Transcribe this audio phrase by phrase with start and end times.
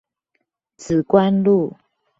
[0.79, 1.77] 梓官路